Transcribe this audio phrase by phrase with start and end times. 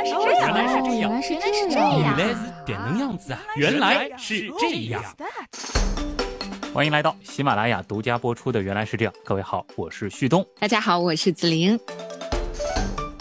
[0.00, 2.16] 来是这样，原来是这样原来是这原样。
[2.16, 3.40] 来是点能样子啊！
[3.56, 5.02] 原来是这样。
[6.72, 10.46] 欢迎来到喜马拉雅独家播出的《原来是这样》，各位好，我是旭东。
[10.58, 11.78] 大家好，我是子玲。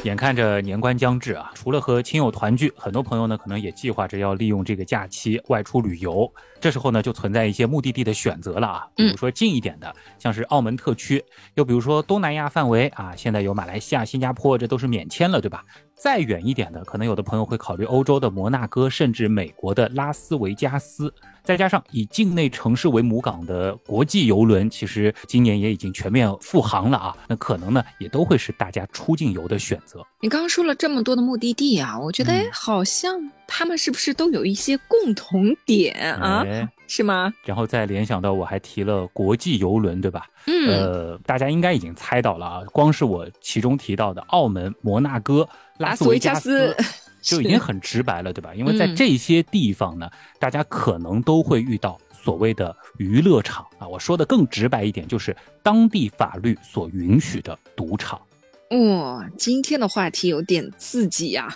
[0.04, 6.32] 眼看着年关将至啊，除了和亲友团聚，很多朋友呢可能也计划着要利用这个假期外出旅游。
[6.61, 11.21] 这时候呢，就存在一些目的地的选择了啊，比如说近一点的，像是澳门特区，
[11.55, 15.66] 又比如说东南亚范围啊，现在有马来西亚、新加坡，这都是免签了，对吧？
[16.02, 21.14] 再远一点的，可能有的朋友会考虑欧洲的摩纳哥，甚至美国的拉斯维加斯。
[21.44, 27.18] 再加上以境内城市为母港的国际游轮，其实今年也已经全面复航了啊。
[27.28, 30.06] 那可能呢，也都会是大家出境游的选择。
[30.22, 36.44] 你刚刚说了这么多的目的地啊，我觉得嗯哎，好像他们是不是都有一些共同点啊？
[36.45, 37.31] 哎是吗？
[37.45, 40.25] 然后再联想到我还提了国际游轮，对吧？
[40.47, 45.47] 嗯，呃，大家应该已经猜到了啊，光是我其中提到的澳门、摩纳哥、
[45.80, 46.75] 拉斯维加斯。
[47.22, 48.55] 就已经很直白了，对吧？
[48.55, 53.85] 因为在嗯这些地方呢，大家可能都会遇到所谓的娱乐场啊。
[53.85, 58.22] 我说的更直白一点，就是当地法律所允许的赌场。
[58.69, 61.53] 哇、今天的话题有点刺激呀、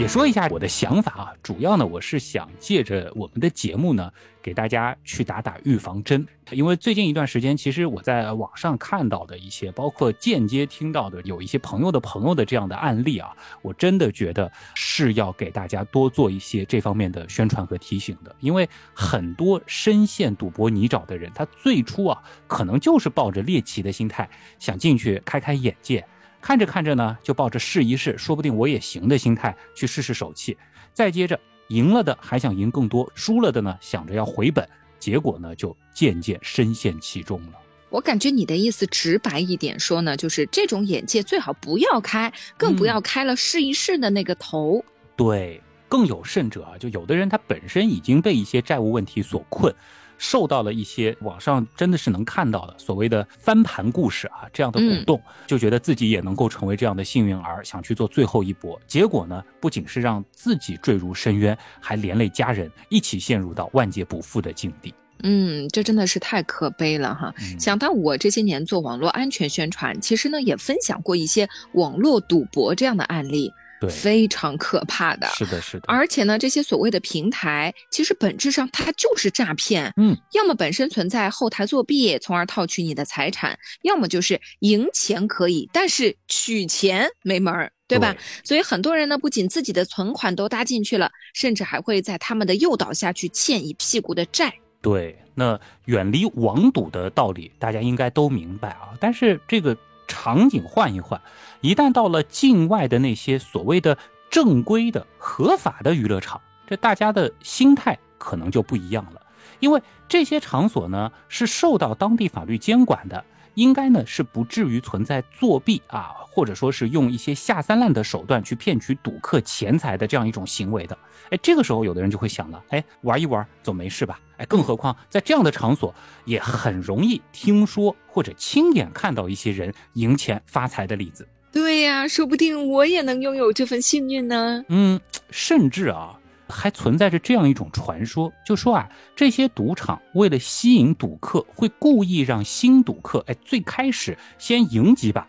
[0.00, 6.26] 也说一下我的想法啊，主要呢，我是想借着我们的节目呢，给大家去打打预防针。
[6.52, 18.34] 因为最近一段时间，其实我在网上看到的一些，包括间接听到的有一些朋友的朋友的这样的案例啊，我真的觉得是要给大家多做一些这方面的宣传和提醒的。
[18.40, 24.26] 因为很多深陷赌博泥沼的人，他最初啊，可能就是抱着猎奇的心态，
[24.58, 26.02] 想进去开开眼界。
[26.40, 30.56] 看着看着呢，就抱着试一试，说不定我也行的心态去试试手气。
[30.92, 31.38] 再接着
[31.68, 34.66] 赢了的还想赢更多，输了的呢想着要回本，
[34.98, 37.52] 结果呢就渐渐深陷其中了。
[37.90, 44.84] 我感觉你的意思直白一点说呢，就是这种眼界最好不要开，更不要开了试一试的那个头。
[45.16, 49.74] 对，更有甚者啊，就有的人他本身已经被一些债务问题所困。
[50.20, 58.78] 受到了一些网上真的是能看到的所谓的翻盘故事啊，这样的鼓动，就觉得自己也能够成为这样的幸运儿，想去做最后一搏。
[58.86, 64.92] 结果呢，不仅是让自己坠入深渊，还连累家人一起陷入到万劫不复的境地。
[65.22, 67.34] 嗯，这真的是太可悲了哈！
[67.40, 75.26] 嗯想到我这些年做网络安全宣传，其实呢也分享过一些网络赌博这样的案例，对，非常可怕的。
[75.28, 79.92] 是的，是的，而且呢，这些所谓的平台，其实本质上它就是诈骗。
[79.96, 83.52] 嗯，要么本身存在后台作弊，从而套取你的财产；
[83.82, 88.14] 要么就是赢钱可以，但是取钱没门儿，对吧？
[88.44, 94.52] 所以很多人呢，不仅自己的存款都搭进去了，甚至还会在他们的诱导下去欠一屁股的债。
[94.82, 98.90] 对，那远离网赌的道理，大家应该都明白啊。
[98.98, 99.76] 但是这个
[100.10, 101.22] 场景换一换，
[101.60, 103.96] 一旦到了境外的那些所谓的
[104.28, 109.22] 正规的、合法的娱乐场，这大家的心态可能就不一样了。
[109.60, 113.24] 因为这些场所呢是受到当地法律监管的，
[113.54, 120.96] 应该呢是不至于存在作弊啊，或者说是用一些下三滥的手段去骗取赌客钱财的这样一种行为的。
[121.30, 124.18] 哎，这个时候有的人就会想了，哎，玩一玩总没事吧？
[124.36, 125.94] 哎，更何况在这样的场所，
[126.24, 131.26] 也很容易听说或者亲眼看到一些人赢钱发财的例子。
[131.52, 134.64] 对呀、说不定我也能拥有这份幸运呢。
[134.68, 135.00] 嗯，
[135.30, 136.16] 甚至啊，
[136.50, 145.26] 还存在着这样一种传说，就说啊，这些赌场为了吸引赌客，会故意让新赌客，哎，最开始先赢几把。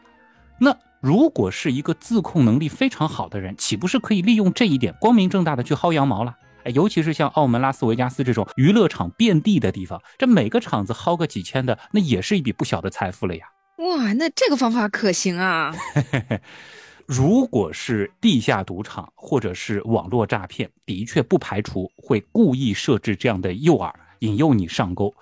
[0.59, 6.35] 那如果是一个自控能力非常好的人，岂不是可以利用这一点，光明正大的去薅羊毛了？
[6.63, 13.47] 哎，尤其是像澳门、拉斯维加斯这种娱乐场遍地的地方，这每个场子薅个几千的，那也是一笔不小的财富了呀。
[13.77, 15.73] 哇，那这个方法可行啊！
[17.07, 25.13] 如果是地下赌场或者是网络诈骗，的确不排除会故意设置这样的诱饵，引诱你上钩。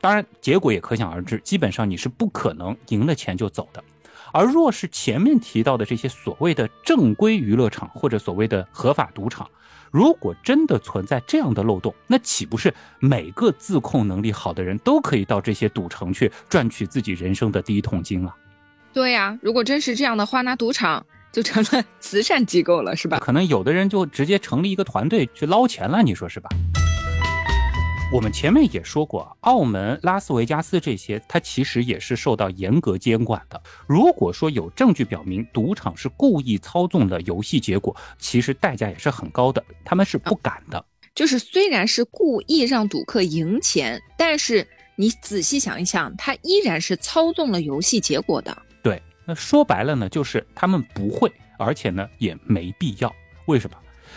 [0.00, 3.82] 当然，结果也可想而知，基本上你是不可能赢了钱就走的。
[4.32, 9.48] 而若是前面提到的这些所谓的正规娱乐场或者所谓的合法赌场，
[9.90, 18.34] 如果真的存在这样的漏洞，那岂不是每个自控能力好的人都可以到这些赌城去赚取自己人生的第一桶金了？
[18.92, 23.18] 对呀、如果真是这样的话，那赌场就成了 慈善机构了，是吧？
[23.18, 26.48] 可能有的人就直接成立一个团队去捞钱了，你说是吧？
[28.10, 33.62] 我们前面也说过，澳门、拉斯维加斯这些，它其实也是受到严格监管的。
[33.86, 40.82] 如果说有证据表明赌场是故意操纵了游戏结果，其实代价也是很高的，他们是不敢的。
[41.14, 44.66] 就是虽然是故意让赌客赢钱，但是
[44.96, 48.56] 你仔细想一想，他依然是操纵了游戏结果的。
[49.28, 53.14] 那说白了呢，就是他们不会而且呢也没必要。
[53.44, 53.76] 为什么？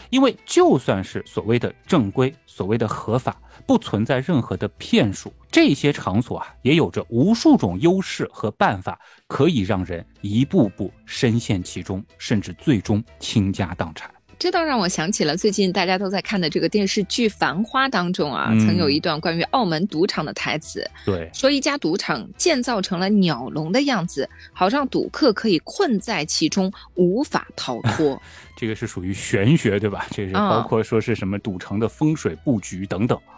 [0.09, 3.37] 因为就算是所谓的正规、所谓的合法，
[3.67, 8.97] 不存在任何的骗术，这些场所啊，也有着无数种优势和办法，
[9.27, 14.09] 可以让人一步步深陷其中，甚至最终倾家荡产。
[14.41, 28.19] 这倒让我想起了最近大家都在看的这个电视剧《繁花》当中啊，曾有一段关于澳门赌场的台词，对，说一家赌场建造成了鸟笼的样子，好让赌客可以困在其中无法逃脱。
[28.57, 30.07] 这个是属于玄学，对吧？
[30.09, 33.37] 这是包括说是什么赌城的风水布局等等啊。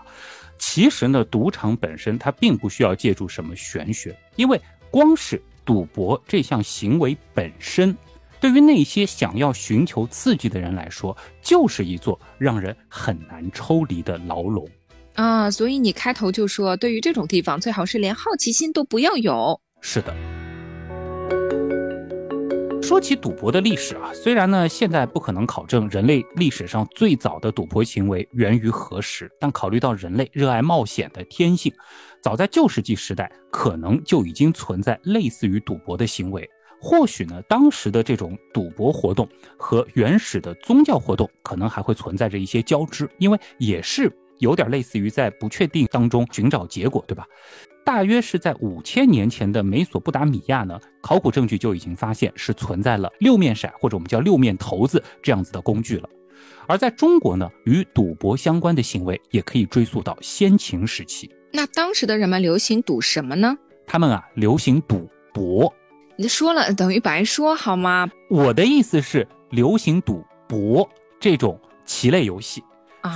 [0.58, 4.58] 其实呢，赌场本身它并不需要借助什么玄学，因为
[4.90, 7.94] 光是赌博这项行为本身。
[8.44, 14.68] 对于那些想要寻求刺激的人来说，就是一座让人很难抽离的牢笼
[15.14, 15.50] 啊！
[15.50, 19.58] 所以你开头就说，对于这种地方，最好是连好奇心都不要有。
[19.80, 20.14] 是的。
[22.82, 31.74] 说起赌博的历史啊，虽然呢现在不可能考证人类历史上最早的赌博行为源于何时，但考虑到人类热爱冒险的天性，
[32.22, 36.46] 早在旧石器时代，可能就已经存在类似于赌博的行为。
[36.86, 39.26] 或许呢，当时的这种赌博活动
[39.58, 47.26] 和原始的宗教活动可能还会存在着一些交织，因为也是有点类似于在不确定当中寻找结果，对吧？
[47.86, 56.10] 大约是在五千年前的美索不达米亚呢，考古证据就已经发现是存在了六面骰或者我们叫六面骰子这样子的工具了。
[56.68, 61.34] 而在中国呢，与赌博相关的行为也可以追溯到先秦时期。
[61.54, 63.56] 那当时的人们流行赌什么呢？
[63.88, 65.74] 他们啊，流行赌博。
[66.16, 68.10] 你说了等于白说好吗？
[68.30, 70.88] 我的意思是，流行赌博
[71.20, 72.64] 这种棋类游戏。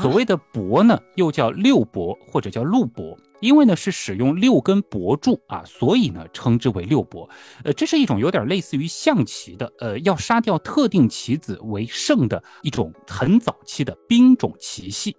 [0.01, 7.29] 所谓的博呢，又叫六博或者叫六博，因为呢是使用六根博柱啊，所以呢称之为六博。
[7.63, 15.15] 呃，这是一种有点类似于象棋的，呃，要杀掉特定棋子为胜的一种很早期的兵种棋系。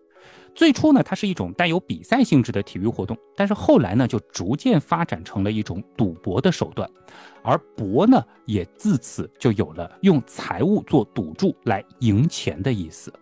[0.59, 6.91] 最初呢，它是一种带有比赛性质的体育活动，但是后来呢，就逐渐发展成了一种赌博的手段，
[7.45, 13.15] 而博呢，也自此就有了用财物做赌注来赢钱的意思。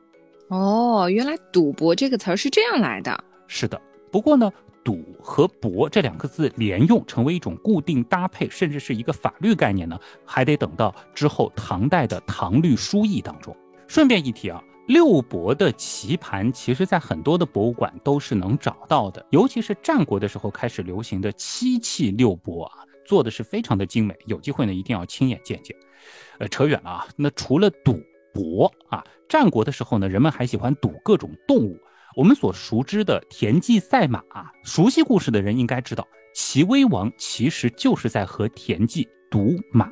[0.49, 3.23] 哦，原来赌博这个词儿是这样来的。
[3.47, 3.79] 是的，
[4.11, 4.51] 不过呢，
[4.83, 13.55] 赌和博这两个字连用成为一种固定搭配，甚至是一个法律概念呢，还得等到之后唐代的《唐律疏议》当中。
[13.87, 14.59] 顺便一提啊。
[14.87, 24.17] 六博的棋盘，其实在很多的博物馆都是能找到的，尤其是战国的时候开始流行的七器六博啊，做的是非常的精美。
[24.27, 25.77] 有机会呢，一定要亲眼见见。
[26.39, 27.07] 呃，扯远了啊。
[27.17, 28.01] 那除了赌
[28.33, 31.77] 博啊，战国的时候呢，人们还喜欢赌各种动物。
[32.15, 34.23] 我们所熟知的田忌赛马，
[34.65, 39.91] 熟悉故事的人应该知道，齐威王其实就是在和田忌赌马。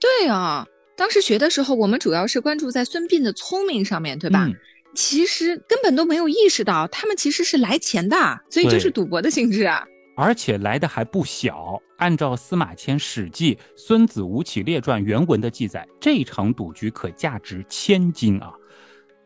[0.00, 0.66] 对啊。
[0.98, 4.50] 当时学的时候，我们主要是关注在孙膑的聪明上面对吧？
[4.96, 8.16] 其实根本都没有意识到，他们其实是来钱的，
[8.50, 9.86] 所以就是赌博的性质啊。
[10.16, 11.80] 而且来的还不小。
[11.98, 18.52] 按照司马迁《史记·孙子吴起列传》原文的记载，这场赌局可价值千金啊！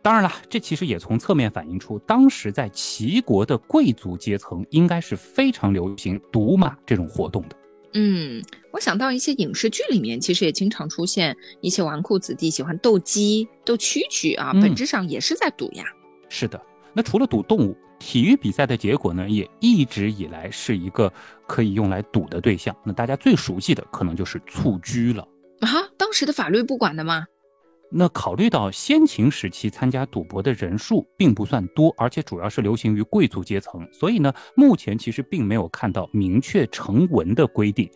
[0.03, 7.57] 当然了，这其实也从侧面反映出，当时在齐国的贵族阶层应该是非常流行赌马这种活动的。
[7.95, 15.85] 嗯，我想到一些影视剧里面，其实也经常出现一些纨绔子弟喜欢斗鸡、斗蛐蛐啊，本质上也是在赌呀。
[16.29, 16.61] 是的，
[16.95, 21.13] 那除了赌动物，体育比赛的结果呢，也一直以来是一个
[21.47, 22.75] 可以用来赌的对象。
[22.85, 25.23] 那大家最熟悉的可能就是蹴鞠了
[25.61, 27.27] 啊，当时的法律不管的吗？
[27.95, 37.91] 那考虑到先秦时期参加赌博的人数并不算多，而且主要是流行于贵族阶层，所以呢，目前其实并没有看到明确成文的规定。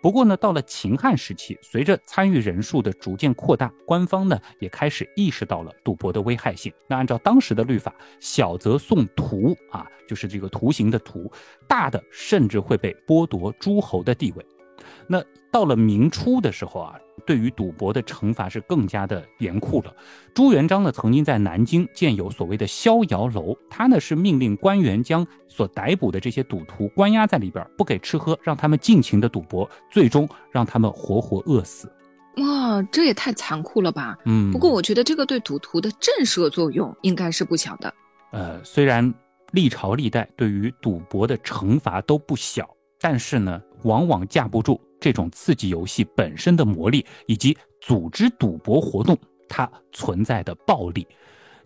[0.00, 6.72] 不过呢，到了秦汉时期，随着参与人数的逐渐扩大，官方呢也开始意识到了赌博的危害性。
[6.86, 11.22] 那按照当时的律法，小则送徒啊，就是这个徒刑的徒；
[11.66, 14.46] 大的甚至会被剥夺诸侯的地位。
[15.06, 16.94] 那到了明初的时候啊。
[17.26, 19.94] 对于赌博的惩罚是更加的严酷了。
[20.32, 31.92] 朱元璋呢，曾经在南京建有所谓的逍遥楼，他呢是命令官员将所逮捕的这些赌徒关押在里边，不给吃喝，让他们尽情的赌博，最终让他们活活饿死。
[32.36, 34.16] 哇，这也太残酷了吧！
[34.24, 37.92] 嗯，不过我觉得这个对赌徒的震慑作用应该是不小的。
[38.30, 39.12] 呃，虽然
[39.52, 42.66] 历朝历代对于赌博的惩罚都不小，
[43.00, 44.80] 但是呢，往往架不住。
[45.00, 49.16] 这种刺激游戏本身的魔力，以及组织赌博活动
[49.48, 51.06] 它存在的暴力，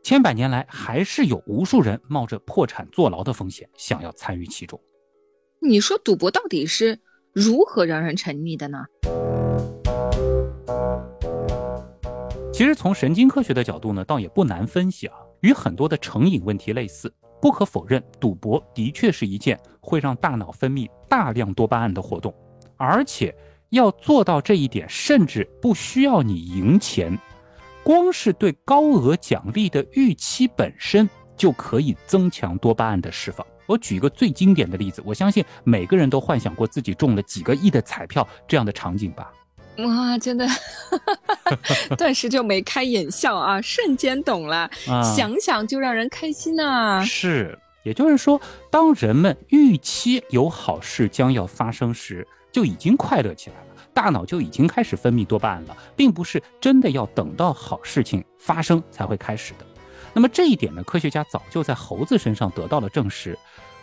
[0.02, 4.78] 千百年来还是有无数人冒着破产坐牢的风险想要参与其中。
[5.60, 7.00] 你说赌博到底是
[7.32, 8.84] 如何让人沉溺的呢？
[12.52, 17.10] 其实从神经科学的角度呢，倒也不难分析啊，与很多的成瘾问题类似。
[17.40, 22.34] 不可否认，赌博的确是一件会让大脑分泌大量多巴胺的活动，
[22.78, 23.34] 而且
[23.70, 27.18] 要做到这一点，甚至不需要你赢钱，
[27.82, 33.46] 光是对高额奖励的预期本身就可以增强多巴胺的释放。
[33.66, 39.32] 我举一个最经典的例子，我相信每个人都幻想过自己中了几个亿的彩票这样的场景吧。
[39.78, 40.46] 哇，真的，
[41.96, 44.70] 顿时就眉开眼笑啊，瞬间懂了，
[45.16, 47.02] 想想就让人开心呐。
[47.06, 59.66] 是，也就是说，当人们预期有好事将要发生时，就已经快乐起来了，大脑就已经开始分泌多巴胺了，并不是真的要等到好事情发生才会开始的。
[60.14, 63.38] 那么这一点呢，科学家早就在猴子身上得到了证实。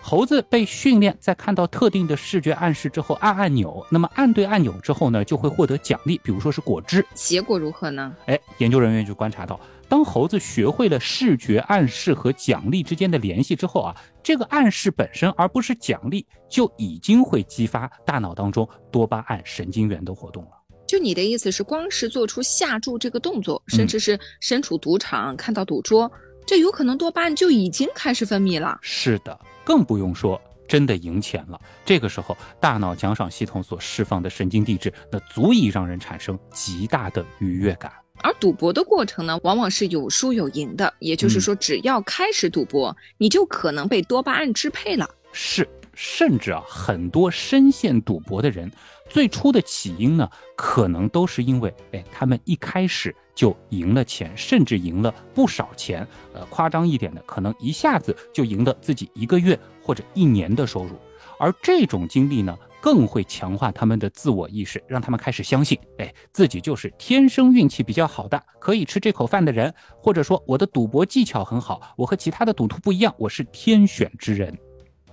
[0.10, 7.06] 猴子被训练在看到特定的视觉暗示之后按按钮，那么按对按钮之后呢，就会获得奖励，比如说是果汁。
[7.14, 8.12] 结果如何呢？
[8.26, 20.50] 哎，研究人员就观察到，当猴子学会了视觉暗示和奖励之间的联系之后啊，这个暗示本身而不是奖励，就已经会激发大脑当中多巴胺神经元的活动了。
[20.88, 26.12] 就你的意思是，光是做出下注这个动作，甚至是身处赌场看到赌桌，
[26.48, 28.80] 这有可能多巴胺就已经开始分泌了。
[28.82, 29.40] 是的。
[29.70, 37.92] 更不用说真的赢钱了，这个时候大脑奖赏系统所释放的神经递质，那足以让人产生极大的愉悦感。
[38.24, 45.08] 而赌博的过程呢，往往是有输有赢的，也就是说，只要开始赌博，你就可能被多巴胺支配了。
[45.32, 45.70] 是。
[45.94, 48.72] 甚至啊，很多深陷赌博的人，
[49.10, 56.06] 最初的起因呢，可能都是因为，哎，他们一开始就赢了钱，甚至赢了不少钱。
[56.34, 61.00] 呃，夸张一点的，可能一下子就赢得自己一个月或者一年的收入。
[61.40, 74.54] 而这种经历呢，更会强化他们的自我意识，让他们开始相信，哎，自己就是天生运气比较好的，可以吃这口饭的人，或者说我的赌博技巧很好，我和其他的赌徒不一样，我是天选之人。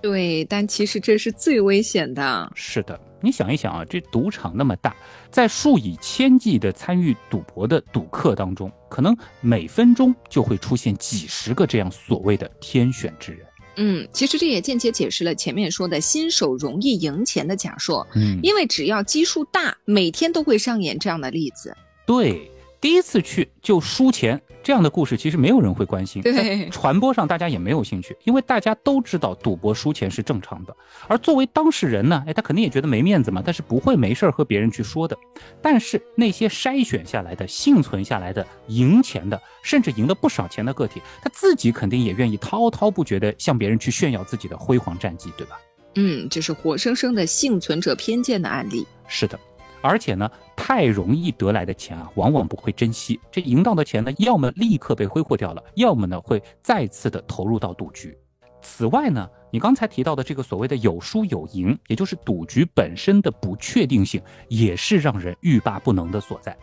[0.01, 2.51] 对，但其实这是最危险的。
[2.53, 4.95] 是的，你想一想啊，这赌场那么大，
[5.31, 13.47] 在数以千计的参与赌博的赌客当中，可能每分钟就会出现几十个这样所谓的天选之人。
[13.77, 18.05] 嗯，其实这也间接解释了前面说的新手容易赢钱的假说。
[18.15, 21.75] 嗯，因为只要基数大，每天都会上演这样的例子。
[22.05, 22.51] 对。
[22.79, 30.75] 第一次去就输钱，这样的故事其实没有人会关心，在传播上大家也没有兴趣，因为大家都知道赌博输钱是正常的。
[31.07, 35.17] 而作为当事人呢，哎，他肯定也觉得没面子嘛，但是不会没事儿和别人去说的。
[35.61, 45.57] 但是那些筛选下来的、幸存下来的、赢钱的，甚至赢了不少钱的个体，他自己肯定也愿意滔滔不绝地向别人去炫耀自己的辉煌战绩，对吧？
[45.95, 48.85] 嗯，这是活生生的幸存者偏见的案例。
[49.07, 49.39] 是的。
[49.87, 53.19] 而且呢，太容易得来的钱啊，往往不会珍惜。
[53.31, 58.17] 这赢到的钱呢，要么立刻被挥霍掉了，要么呢会再次的投入到赌局。
[58.61, 66.57] 此外呢，你刚才提到的这个所谓的有输有赢，也就是赌局本身的不确定性，也是让人欲罢不能的所在。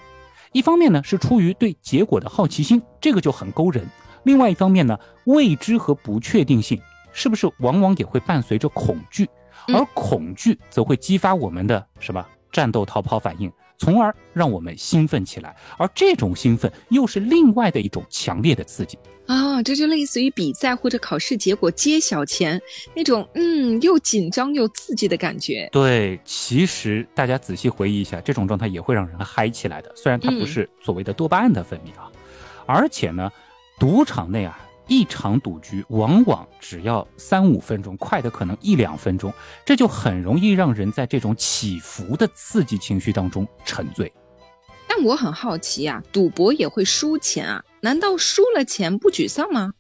[0.52, 3.84] 一方面呢，是出于对结果的好奇心，这个就很勾人；
[4.24, 6.78] 另外一方面呢，未知和不确定性
[7.12, 9.28] 是不是往往也会伴随着恐惧，
[9.68, 12.24] 而恐惧则会激发我们的什么？
[12.54, 18.96] 战斗逃跑反应，从而让我们兴奋起来，而这种兴奋又是另外的一种强烈的刺激
[19.26, 19.60] 啊！
[19.62, 22.60] 这就类似于比赛或者考试结果揭晓前
[22.94, 25.68] 那种嗯又紧张又刺激的感觉。
[25.72, 32.08] 对，其实大家仔细回忆一下，这种状态也会让人嗨起来的，虽然它不是所谓的多巴胺的分泌啊，
[32.66, 33.28] 而且呢，
[33.80, 34.60] 赌场内啊。
[34.86, 39.32] 一场赌局往往只要三五分钟，快的可能一两分钟，
[39.64, 44.12] 这就很容易让人在这种起伏的刺激情绪当中沉醉。
[44.86, 47.64] 但我很好奇啊，赌博也会输钱啊？
[47.80, 49.72] 难道输了钱不沮丧吗？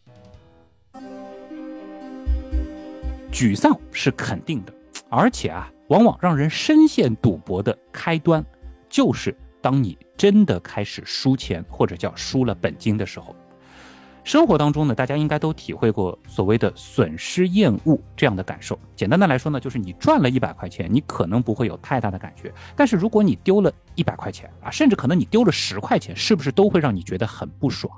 [3.30, 4.72] 沮丧是肯定的，
[5.10, 8.44] 而且啊，往往让人深陷赌博的开端，
[8.88, 13.36] 就是当你真的开始输钱，或者叫输了本金的时候。
[14.24, 18.76] 生活当中呢，大家应该都体会过所谓的损失厌恶这样的感受。
[18.96, 27.92] 简单的来说呢，就是你赚了一百块钱，你可能不会有太大的感觉；但是如果你丢了一百块钱啊，甚至可能你丢了十块钱，是不是都会让你觉得很不爽？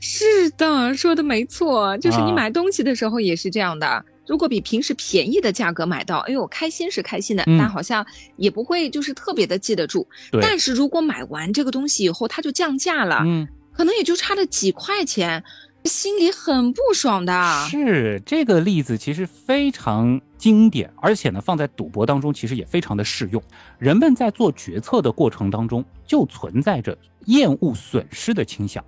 [0.00, 4.04] 是的，说的没错，就是你买东西的时候也是这样的。
[4.26, 8.04] 如果比平时便宜的价格买到，哎呦，开心是开心的，但好像
[8.36, 10.06] 也不会就是特别的记得住。
[10.42, 15.42] 但是如果买完这个东西以后，它就降价了，嗯，可能也就差了几块钱。
[15.84, 17.66] 心里很不爽的。
[17.68, 23.42] 是这个例子其实非常经典，而且呢，放在赌博当中其实也非常的适用。
[23.78, 28.84] 人们在做决策的过程当中，就存在着厌恶损失的倾向。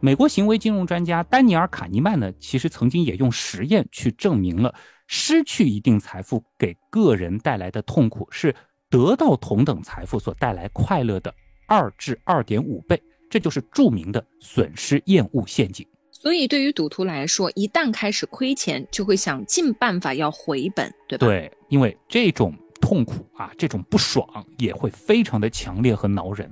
[0.00, 4.74] 美国行为金融专家丹尼尔·卡尼曼呢，其实曾经也用实验去证明了，
[5.06, 8.54] 失去一定财富给个人带来的痛苦是
[8.90, 11.32] 得到同等财富所带来快乐的
[11.66, 15.86] 二至二点五倍，这就是著名的损失厌恶陷阱。
[16.22, 21.26] 所以，对于赌徒来说，一旦开始亏钱，就会想尽办法要回本，对吧？
[21.26, 24.24] 对，因为这种痛苦啊，这种不爽
[24.56, 26.48] 也会非常的强烈和挠人。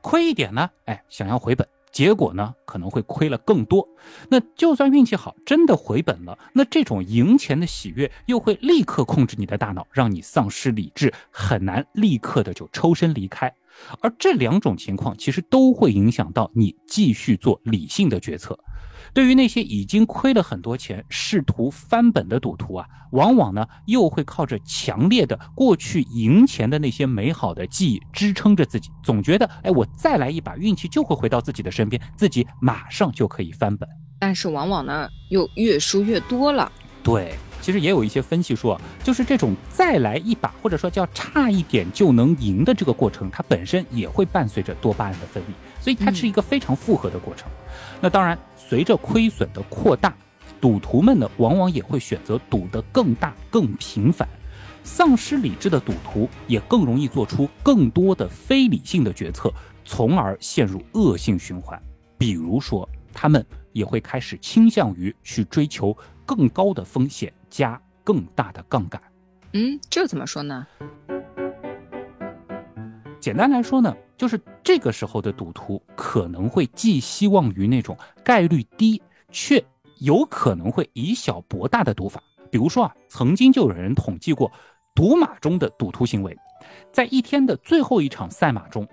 [0.00, 1.64] 亏一点呢，哎，想要回本。
[1.92, 3.88] 结果呢，可能会亏了更多。
[4.28, 13.54] 那就算运气好，真的回本了，那这种赢钱的喜悦又会立刻控制你的大脑，让你丧失理智，很难立刻的就抽身离开。
[14.00, 18.58] 而这两种情况其实都会影响到你继续做理性的决策。
[19.16, 33.88] 对于那些已经亏了很多钱、试图翻本的赌徒啊，往往呢又会靠着强烈的过去赢钱的那些美好的记忆支撑着自己，总觉得哎，我再来一把，运气就会回到自己的身边，自己马上就可以翻本。
[34.18, 36.70] 但是往往呢又越输越多了。
[37.02, 45.46] 对，其实也有一些分析说，就是这种再来一把，或者说叫差一点就能赢的这个过程，它本身也会伴随着多巴胺的分泌，
[45.86, 47.48] 所以它是一个非常复合的过程。
[48.00, 48.36] 那当然。
[48.68, 50.12] 随着亏损的扩大，
[50.60, 54.28] 赌徒们呢，往往也会选择赌得更大、更频繁。
[54.82, 59.52] 丧失理智的赌徒也更容易做出更多的非理性的决策，
[59.84, 61.80] 从而陷入恶性循环。
[62.18, 69.00] 比如说，他们也会开始倾向于去追求更高的风险加更大的杠杆。
[69.52, 70.66] 嗯，这怎么说呢？
[73.20, 79.62] 简单来说呢，就是这个时候的赌徒可能会寄希望于那种概率低却
[79.98, 82.22] 有可能会以小博大的赌法。
[82.50, 84.50] 比如说啊，曾经就有人统计过
[84.94, 86.36] 赌马中的赌徒行为，
[86.92, 88.88] 在一天的最后一场赛马中，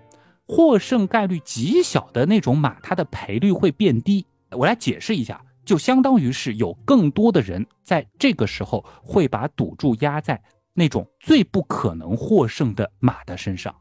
[0.46, 4.26] 获胜概率极小的那种马，它的赔率会变低。
[4.52, 10.42] 我来解释一下，就相当于是有更多的人在这个时候会把赌注压在
[10.74, 13.74] 那种最不可能获胜的马的身上。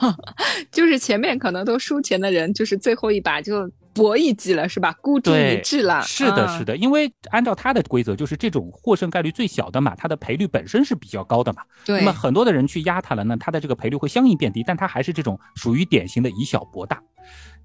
[0.70, 4.92] 就是前面可能都输钱的人，就是最后一把就搏一击了，是吧？
[5.02, 6.02] 孤注一掷了。
[6.02, 11.62] 是的，是的，因为按照他的规则，就是这种获胜概率最小的嘛，它的赔率本身是比较高的嘛。
[11.84, 11.98] 对。
[11.98, 17.02] 那么很多的人去压它了，呢它的这个赔率会相应变低，但它还是这种属于典型的以小博大。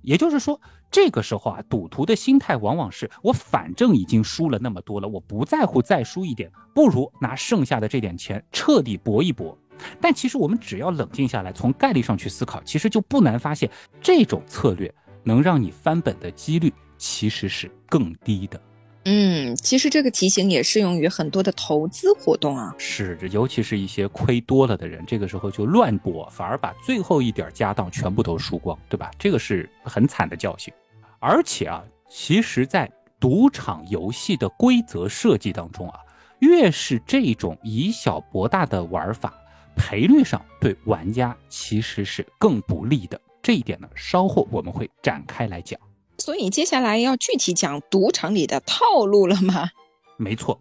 [0.02, 0.60] 也就是说，
[0.92, 9.58] 这个时候啊，赌徒的心态往往是我反正已经输了那么多了，我不在乎再输一点，不如拿剩下的这点钱彻底搏一搏。
[10.02, 13.70] 但其实我们只要冷静下来，从概率上去思考，其实就不难发现，
[14.02, 18.62] 这种策略能让你翻本的几率其实是更低的。
[19.08, 22.74] 嗯，其实这个题型也适用于很多的投资活动啊。
[22.80, 29.12] 是，尤其是一些亏多了的人，这个时候就乱博，反而把最后一点家当全部都输光，对吧？
[29.20, 30.74] 这个是很惨的教训。
[31.20, 36.00] 而且啊，其实，在赌场游戏的规则设计当中啊，
[36.40, 39.32] 越是这种以小博大的玩法。
[39.76, 45.80] 赔率上对玩家其实是更不利的，这一点呢，稍后我们会展开来讲。
[46.18, 49.70] 所以接下来要具体讲赌场里的套路了吗？
[50.18, 50.60] 没错，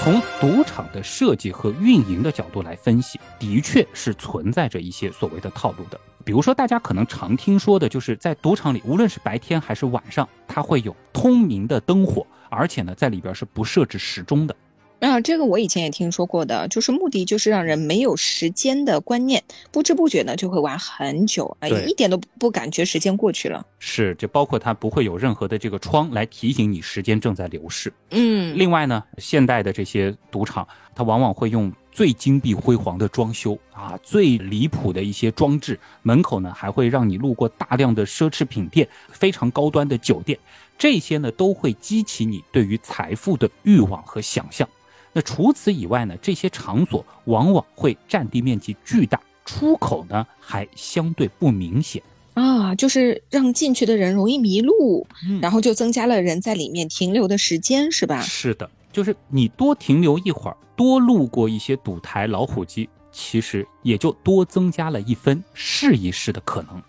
[0.00, 6.00] 从赌场的设计和运营的角度来分析，的确是存在着一些所谓的套路的。
[6.24, 14.56] 比如说，大家可能常听说的，就是在赌场里，无论是白天还是晚上，它会有通明的灯火，而且呢，在里边是不设置时钟的。
[15.04, 23.64] 啊，这个我以前也听说过的，就是目的就是让人没有时间的观念，不知不觉呢就会玩很久，哎，一点都不感觉时间过去了。
[23.78, 27.92] 是，就包括它不会有任何的这个窗来提醒你时间正在流逝。
[28.10, 40.38] 嗯，另外呢，现代的这些赌场，它往往会用最金碧辉煌的装修啊，最离谱的一些装置，门口呢还会让你路过大量的奢侈品店，非常高端的酒店，
[40.78, 44.68] 这些呢都会激起你对于财富的欲望和想象。
[45.16, 46.16] 那除此以外呢？
[46.20, 52.02] 这些场所往往会占地面积巨大，出口呢还相对不明显
[52.34, 55.06] 啊，就是让进去的人容易迷路，
[55.40, 58.20] 然后就增加了人在里面停留的时间，是吧？
[58.22, 66.82] 是的，就是你多停留一会儿，多路过一些赌台、老虎机，其实也就多增加了一分试一试的可能。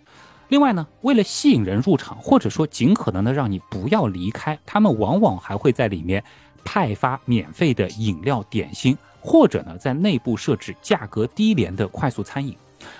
[0.49, 6.23] 另外呢，为了吸引人入场，或者说尽可能的让你不要离开，他们往往还会在里面。
[6.65, 12.54] 派发免费的饮料、点心，或者呢，在内部设置价格低廉的快速餐饮。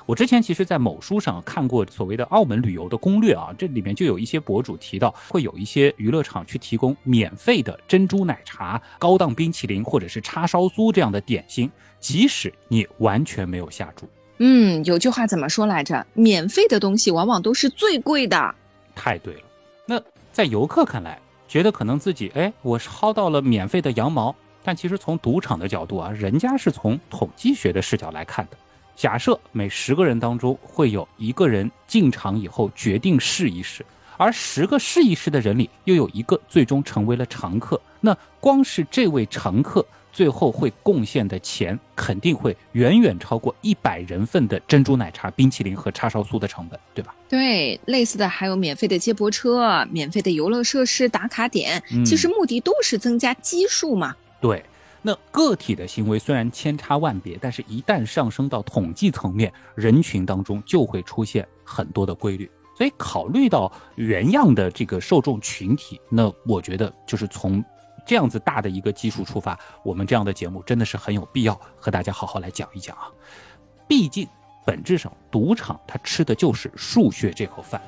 [0.06, 14.08] 我之前其实，在某书上看过所谓的澳门旅游的攻略啊，这里面就有一些博主提到，会有一些娱乐场去提供免费的珍珠奶茶、高档冰淇淋或者是叉烧酥这样的点心，即使你完全没有下注。
[14.40, 16.06] 嗯，有句话怎么说来着？
[16.14, 18.56] 免费的东西往往都是最贵的。
[18.96, 19.42] 太对了。
[19.86, 20.02] 那
[20.32, 28.58] 在游客看来，觉得可能自己哎，我薅到了免费的羊毛，但其实从赌场的角度啊，人家是从统计学的视角来看的。
[28.96, 33.86] 假设每十个人当中会有一个人进场以后决定试一试，
[34.18, 47.14] 而十个试一试的人里又有一个最终成为了常客，那光是这位常客最后会贡献的钱肯定会远远超过一百人份的珍珠奶茶、冰淇淋和叉烧酥的成本，对吧？
[47.28, 54.16] 对，类似的还有免费的接驳车、免费的游乐设施、打卡点，其实目的都是增加基数嘛。
[54.42, 54.64] 对。
[55.08, 62.50] 那个体的行为虽然千差万别，但是一旦上升到统计层面，人群当中就会出现很多的规律。
[62.76, 67.64] 所以考虑到原样的这个受众群体，那我觉得就是从
[68.06, 73.08] 这样子大的一个基数出发，我们这样的节目真的是很有必要和大家好好来讲一讲啊。
[73.88, 74.28] 毕竟
[74.66, 77.82] 本质上赌场它吃的就是数学这口饭。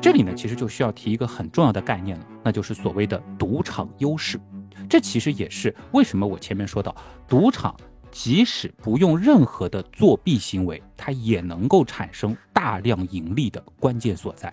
[0.00, 4.40] 这里呢，其实就需要提一个很重要的概念了，那就是所谓的赌场优势。
[4.88, 6.94] 这其实也是为什么我前面说到，
[7.26, 7.74] 赌场
[8.10, 14.52] 即使不用任何的作弊行为，它也能够产生大量盈利的关键所在。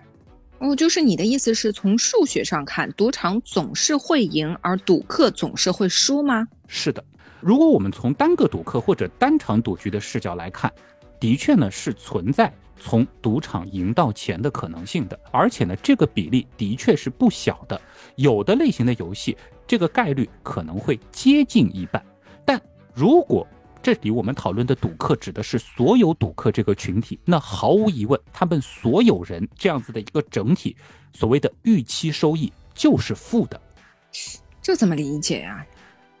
[0.58, 6.46] 哦，就是你的意思是从数学上看，赌场总是会赢，而赌客总是会输吗？
[6.66, 7.04] 是的，
[7.40, 10.72] 如果我们从单个赌客或者单场赌局的视角来看，
[11.20, 17.80] 的确呢是存在从赌场赢到钱的可能性的，而且呢这个比例的确是不小的。
[18.14, 19.36] 有的类型的游戏。
[19.68, 22.00] 这个概率可能会接近一半，
[22.44, 22.56] 但
[22.96, 23.46] 如果
[23.82, 30.74] 这里我们讨论的赌客指的是所有赌客这个群体，那毫无疑问，他们所有人这样子的一个整体，
[31.12, 33.60] 所谓的预期收益就是负的。
[34.62, 35.62] 这怎么理解呀？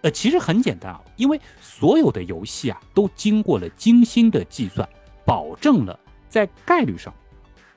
[0.02, 4.86] 呃，其实很简单啊，因为所有的游戏啊都经过了精心的计算，
[5.24, 7.12] 保证了在概率上，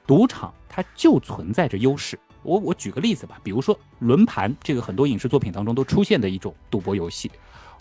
[0.06, 2.20] 赌场它就存在着优势。
[2.44, 7.32] 我我举个例子吧，比如说轮盘，这个很多影视作品当中都出现的一种赌博游戏，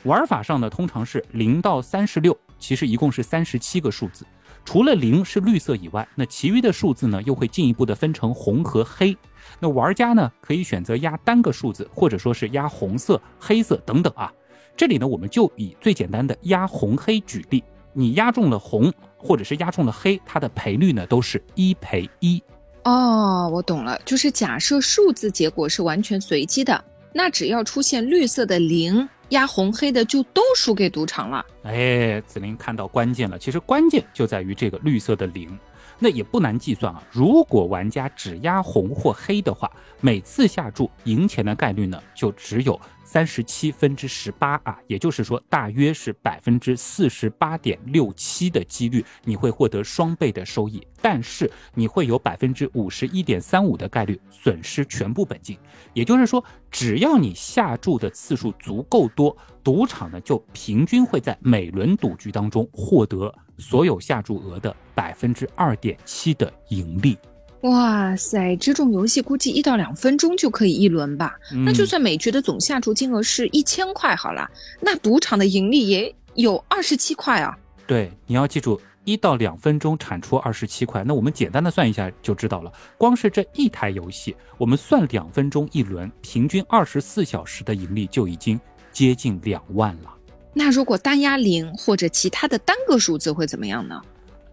[0.04, 4.24] 玩法上呢通常是零到三十六，其实一共是三十七个数字，
[4.64, 9.16] 除了零是绿色以外，那其余的数字呢又会进一步的分成红和黑，
[9.58, 14.32] 那玩家呢可以选择压单个数字，或者说是压红色、黑色等等啊。
[14.76, 22.40] 这里呢我们就以最简单的压红黑举例，你压中了红，或者是压中了黑，它的赔率呢都是一赔一。
[22.84, 26.82] 哦，我懂了，就是假设数字结果是完全随机的，
[27.12, 31.44] 那只要出现绿色的零，压红黑的就都输给赌场了。
[31.62, 35.58] 哎，子林看到关键了，其实关键就在于这个绿色的零。
[35.98, 55.58] 那也不难计算啊，如果玩家只压红或黑的话，每次下注赢钱的概率呢，就只有三十七分之十八啊，也就是说，大约是百分之四十八点六七的几率，你会获得双倍的收益，但是你会有百分之五十一点三五的概率损失全部本金。
[55.94, 59.36] 也就是说，只要你下注的次数足够多，
[59.68, 63.30] 赌场呢就平均会在每轮赌局当中获得。
[63.58, 67.18] 所有下注额的百分之二点七的盈利，
[67.62, 68.56] 哇塞！
[68.56, 71.34] 这种游戏估计一到两分钟就可以一轮吧？
[71.66, 74.48] 那就算每局的总下注金额是一千块好了，
[74.80, 77.58] 那赌场的盈利也有二十七块啊。
[77.84, 82.72] 对，你要记住，一到两分钟产出二十七块，那我们简单的算一下就知道了。
[82.96, 88.60] 光是这一台游戏，我们算两分钟一轮，平均二十四小时的盈利就已经
[88.98, 90.12] 接近两万了。
[90.52, 94.02] 那如果单压零或者其他的单个数字会怎么样呢？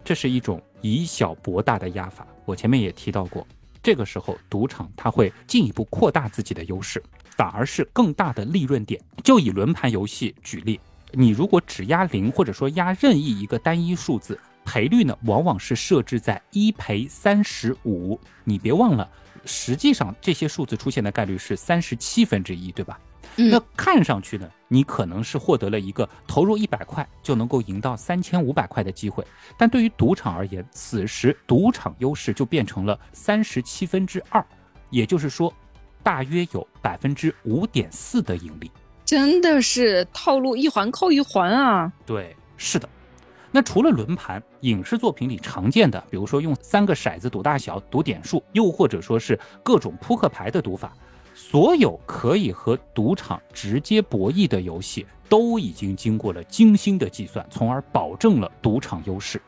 [0.04, 2.28] 这是一种以小博大的压法。
[2.46, 3.48] 我前面也提到过，
[3.82, 7.02] 这个时候赌场它会进一步扩大自己的优势，
[7.36, 9.02] 反而是更大的利润点。
[9.24, 10.80] 就以轮盘游戏举例，
[11.12, 18.20] 你如果只压零或者说压任意一个单一数字，赔率呢往往是设置在一赔三十五。
[18.44, 19.10] 你别忘了，
[19.44, 23.00] 实际上这些数字出现的概率是三十七分之一，对吧？
[23.36, 29.26] 那看上去呢，你可能是获得了一个投入一百块就能够赢到三千五百块的机会，
[29.58, 34.46] 但对于赌场而言，此时赌场优势就变成了三十七分之二，
[34.90, 35.54] 也就是说，
[36.02, 38.72] 大约有百分之五点四的盈利。
[39.04, 41.92] 真的是套路一环扣一环啊！
[42.06, 42.90] 对，是的。
[43.52, 50.92] 那除了轮盘，影视作品里常见的，比如说用三个骰子赌大小、赌点数，又或者说是各种扑克牌的赌法。
[51.36, 59.40] 所有可以和赌场直接博弈的游戏，都已经经过了精心的计算，从而保证了赌场优势。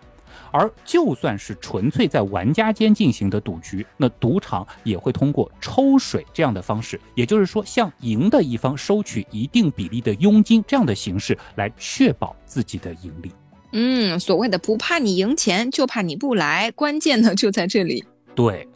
[0.52, 13.32] 而就算是纯粹在玩家间进行的赌局，那赌场也会通过抽水这样的方式，也就是说，向赢的一方收取一定比例的佣金这样的形式来确保自己的盈利。
[13.74, 18.04] 嗯，所谓的不怕你赢钱，就怕你不来，关键呢就在这里。
[18.34, 18.68] 对，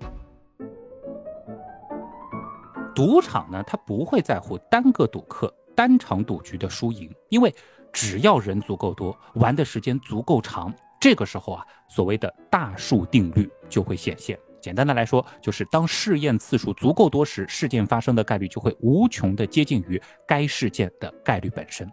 [2.93, 7.53] 赌场呢，它不会在乎单个赌客单场赌局的输赢，因为
[7.91, 10.73] 只要人足够多，玩的时间足够长。
[10.99, 14.37] 这个时候啊，所谓的大数定律就会显现。
[14.61, 21.91] 简单的来说，就是当试验次数足够多时，事件发生的概率就会无穷的接近于该事件的概率本身。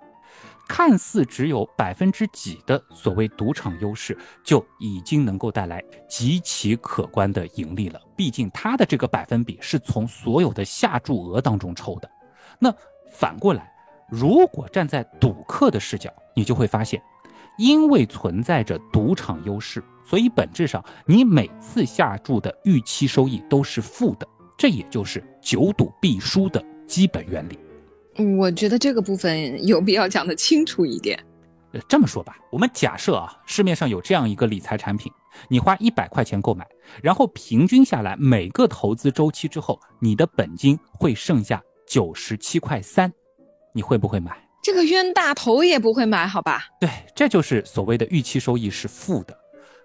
[0.68, 7.98] 看似只有百分之几的所谓赌场优势，就已经能够带来极其可观的盈利了。
[8.14, 12.08] 毕竟它的这个百分比是从所有的下注额当中抽的。
[12.58, 12.72] 那
[13.10, 13.72] 反过来，
[14.08, 17.02] 如果站在赌客的视角，你就会发现。
[17.56, 27.58] 因为存在着赌场优势，所以本质上你每次下注的预期收益都是负的，这也就是久赌必输的基本原理。
[28.38, 31.18] 我觉得这个部分有必要讲得清楚一点。
[31.86, 35.12] 这么说吧，我们假设啊，市面上有这样一个理财产品，
[35.48, 36.66] 你花一百块钱购买，
[37.02, 43.12] 然后平均下来每个投资周期之后，你的本金会剩下九十七块三，
[43.74, 44.36] 你会不会买？
[44.62, 46.64] 这个冤大头也不会买，好吧？
[46.80, 49.36] 对，这就是所谓的预期收益是负的，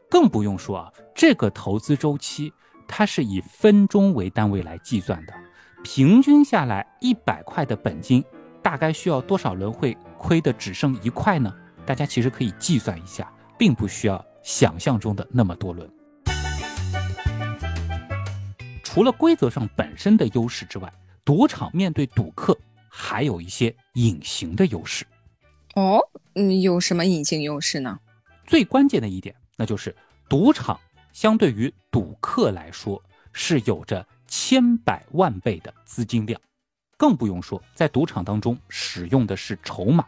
[0.09, 2.51] 更不用说啊，这个投资周期
[2.87, 5.33] 它是以分钟为单位来计算的，
[5.83, 8.23] 平均下来一百块的本金，
[8.61, 11.53] 大概需要多少轮会亏的只剩一块呢？
[11.85, 15.89] 大家其实可以计算一下，并不需要想象中的那么多轮。
[18.83, 20.91] 除了规则上本身的优势之外，
[21.25, 22.57] 赌场面对赌客。
[22.95, 25.03] 还有一些隐形的优势，
[25.73, 25.99] 哦，
[26.35, 27.99] 嗯，有什么隐形优势呢？
[28.45, 29.95] 最关键的一点，那就是
[30.29, 30.79] 赌场
[31.11, 36.41] 相对于赌客来说是有着千百万倍的资金量，
[36.97, 40.03] 更不用说在赌场当中使用的是筹码。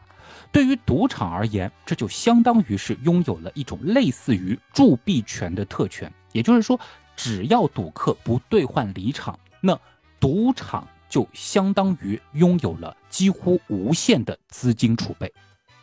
[0.51, 6.11] 对于赌场而言，这就相当于是拥有了一种类似于铸币权的特权。
[6.31, 6.79] 也就是说，
[7.15, 9.79] 只要赌客不兑换离场，那
[10.19, 10.87] 赌场。
[11.07, 15.31] 就相当于拥有了几乎无限的资金储备，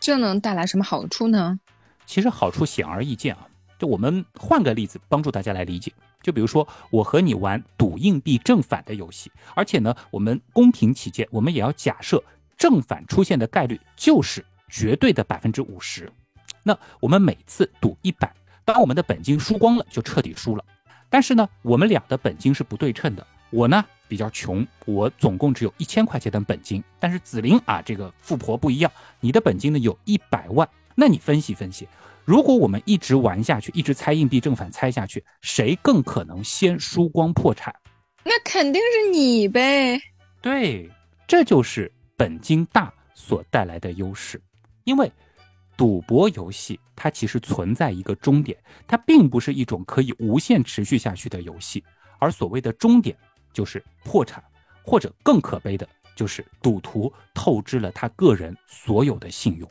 [0.00, 1.58] 这能带来什么好处呢？
[2.04, 3.46] 其实好处显而易见啊！
[3.78, 12.22] 就我们换个例子帮助大家来理解，就比如说我和你玩赌硬币正反的游戏，而且呢，我们公平起见，我们也要假设
[12.56, 16.10] 正反出现的概率就是绝对的百分之五十。
[16.62, 18.32] 那我们每次赌一百，
[18.64, 20.64] 当我们的本金输光了，就彻底输了。
[21.10, 23.84] 但是呢，我们俩的本金是不对称的，我呢。
[24.08, 26.84] 比较穷，我总共只有一千块钱的本金。
[27.00, 30.68] 但是紫菱啊，这个富婆不一样，你的本金呢有一百万。
[30.94, 31.88] 那你分析分析，
[32.24, 37.74] 如果我们一直玩下去，一直猜硬币正反猜下去，谁更可能先输光破产？
[38.24, 40.00] 那肯定是你呗。
[40.40, 40.90] 对，
[41.26, 44.40] 这就是本金大所带来的优势。
[44.84, 45.10] 因为
[45.76, 48.56] 赌博游戏它其实存在一个终点，
[48.86, 51.82] 它并不是一种可以无限持续下去的游戏，
[52.18, 53.16] 而所谓的终点。
[53.52, 54.42] 就是破产，
[54.82, 59.70] 或者更可悲的，就是赌徒透支了他个人所有的信用。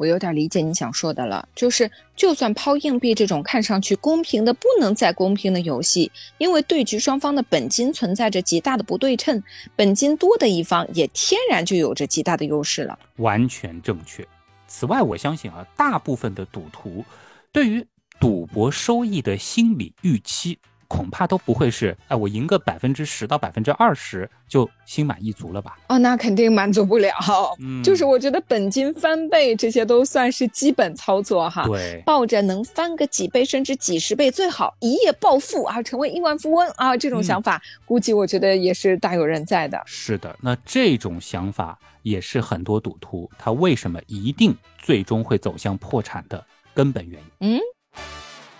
[0.00, 9.42] 我有点理解你想说的了，就是就算抛硬币这种看上去公平的不能再公平的游戏，因为对局双方的本金存在着极大的不对称，
[9.76, 12.98] 本金多的一方也天然就有着极大的优势了。
[13.16, 14.26] 完全正确。
[14.66, 17.04] 此外，我相信啊，大部分的赌徒
[17.52, 17.86] 对于
[18.18, 20.58] 赌博收益的心理预期。
[20.90, 25.78] 恐怕都不会是，哎，我赢个百分之十到百分之二十就心满意足了吧？
[25.88, 27.14] 哦，那肯定满足不了。
[27.60, 31.62] 嗯，就是我觉得本金翻倍这些都算是基本操作哈。
[31.64, 39.80] 对，抱着能翻个几倍甚至几十倍，最好一夜暴富啊，成为亿万富翁啊，这种想法，估计我觉得也是大有人在的。
[39.86, 47.60] 是的，那这种想法也是很多赌徒他为什么一定最终会走向破产的根本原因。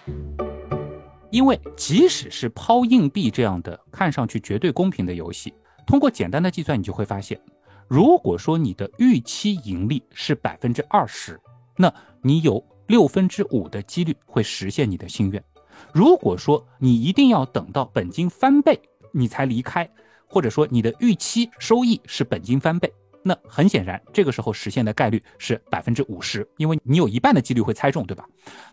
[0.06, 0.49] 嗯。
[1.30, 5.54] 因为即使是抛硬币这样的看上去绝对公平的游戏，
[5.86, 7.40] 通过简单的计算，你就会发现，
[7.88, 11.40] 如果说你的预期盈利是百分之二十，
[11.76, 15.42] 那你有六分之五的几率会实现你的心愿。
[15.94, 18.78] 如果说你一定要等到本金翻倍
[19.12, 19.88] 你才离开，
[20.26, 22.92] 或者说你的预期收益是本金翻倍。
[23.22, 28.24] 那很显然，这个时候实现的概率是百分之五十，因为你有一半的几率会猜中，对吧？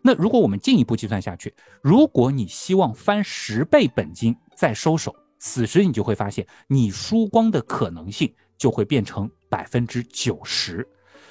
[0.02, 10.88] 那如果我们进一步计算下去，如果你希望翻十倍本金再收手，此时你就会发现，你输光的可能性就会变成百分之九十。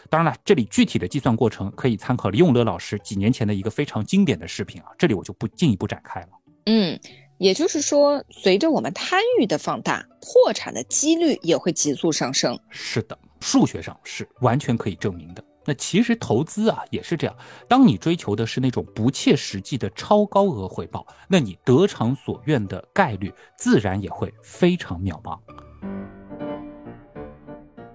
[0.09, 6.29] 当然了，这里具体的计算过程可以参考李永乐老师几年前的一个非常经典的视频啊，这里我就不进一步展开了。
[6.67, 7.01] 嗯，
[7.39, 12.59] 也就是说，随着我们贪欲的放大，破产的几率也会急速上升。
[12.71, 15.45] 是的，数学上是完全可以证明的。
[15.65, 17.37] 那其实投资啊也是这样，
[17.69, 25.39] 当你追求的是那种不切实际的超高额回报，那你得偿所愿的概率自然也会非常渺茫。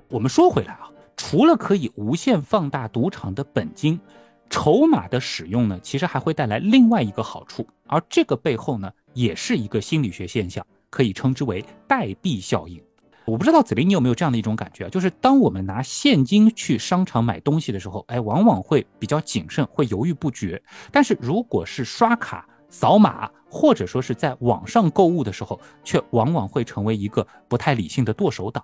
[0.10, 0.88] 我们说回来啊。
[1.17, 3.99] 除了可以无限放大赌场的本金，
[4.49, 12.82] 筹码的使用呢，其实还会带来另外一个好处，而这个背后呢，也是一个心理学现象，可以称之为代币效应。
[13.26, 14.89] 我不知道子林，你有没有这样的一种感觉啊？
[14.89, 20.60] 就是当我们拿现金去商场买东西的时候，哎，往往会比较谨慎，会犹豫不决；
[20.91, 28.63] 但是如果是刷卡、扫码，或者说是在网上购物的时候，却往往会成为一个不太理性的剁手党。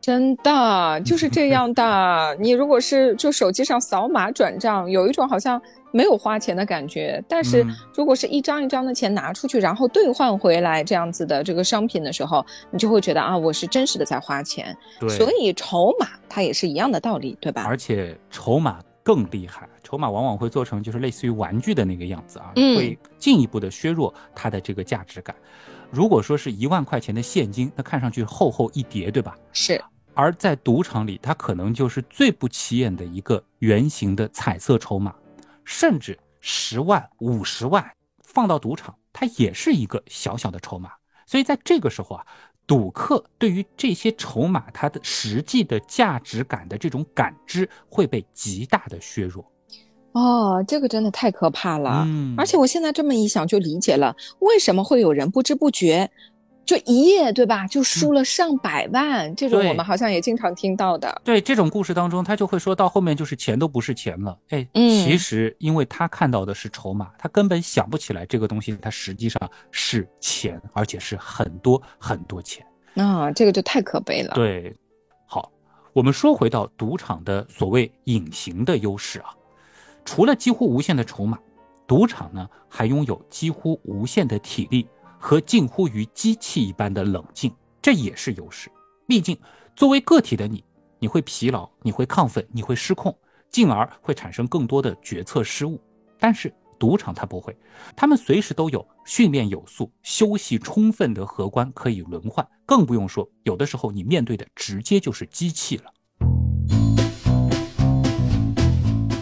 [0.00, 2.36] 真的就是这样的。
[2.40, 5.60] 你如果是就手机上扫码转账，有一种好像
[5.92, 14.74] 没有花钱的感觉；但是如果是一张一张的钱拿出去，然后兑换回来这样子的这个商品的时候，你就会觉得啊，我是真实的在花钱。
[14.98, 17.64] 对，所以筹码它也是一样的道理，对吧？
[17.66, 25.36] 而且筹码更厉害，筹码往往会做成就是类似于玩具的那个样子啊，会进一步的削弱它的这个价值感。
[25.90, 29.36] 如果说是一万块钱的现金，那看上去厚厚一叠，对吧？
[29.52, 29.82] 是。
[30.14, 35.14] 而在赌场里，它可能就是最不起眼的一个圆形的彩色筹码，
[35.64, 37.84] 甚至十万、五十万
[38.22, 40.90] 放到赌场，它也是一个小小的筹码。
[41.26, 42.26] 所以在这个时候啊，
[42.66, 49.44] 赌客对于这些筹码它的实际的价值感的这种感知会被极大的削弱。
[50.12, 52.04] 哦，这个真的太可怕了。
[52.06, 56.10] 嗯，而且我现在这么一想，就理解了为什么会有人不知不觉。
[56.66, 57.66] 就一夜，对吧？
[57.66, 61.20] 就输了上百万，这种我们好像也经常听到的。
[61.24, 64.38] 对这种故事当中，他就会说到后面就是钱都不是钱了。
[64.50, 72.64] 哎，其实因为他看到的是筹码，他根本想不起来这个东西它实际上是钱，而且是很多很多钱。
[72.94, 74.34] 啊，这个就太可悲了。
[74.34, 74.72] 对，
[75.26, 75.50] 好，
[75.92, 79.34] 我们说回到赌场的所谓隐形的优势啊，
[80.04, 81.38] 除了几乎无限的筹码，
[81.86, 84.88] 赌场呢还拥有几乎无限的体力。
[85.22, 88.72] 和近乎于机器一般的冷静，这也是优势。
[89.06, 89.38] 毕竟，
[89.76, 90.64] 作为个体的你，
[90.98, 93.14] 你会疲劳，你会亢奋，你会失控，
[93.50, 95.78] 进而会产生更多的决策失误。
[96.18, 97.54] 但是，赌场它不会，
[97.94, 105.92] 他们随时都有训练有素、休息充分的荷官可以轮换，更不用说有的时候你面对的直接就是机器了。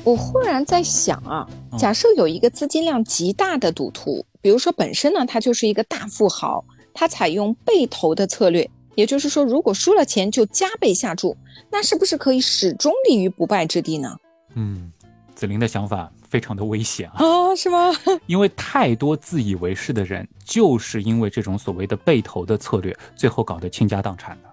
[0.08, 1.46] 我忽然在想啊，
[1.78, 11.36] 假设有一个资金量极大的赌徒，比如说本身呢他就是一个大富豪，他采用被投的策略，也就是说如果输了钱就加倍下注，
[11.70, 14.16] 那是不是可以始终立于不败之地呢？
[14.54, 14.90] 嗯，
[15.34, 17.18] 子菱的想法非常的危险啊！
[17.18, 17.92] 啊，是吗？
[18.24, 24.48] 因为太多自以为是的人，就是因为这种所谓的被投的策略，最后搞得倾家荡产的。